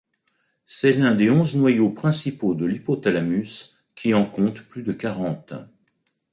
C'est 0.65 0.93
l'un 0.93 1.13
des 1.13 1.29
onze 1.29 1.53
noyaux 1.55 1.91
principaux 1.91 2.55
de 2.55 2.65
l'hypothalamus, 2.65 3.83
qui 3.93 4.15
en 4.15 4.25
compte 4.25 4.63
plus 4.63 4.81
de 4.81 4.93
quarante. 4.93 5.53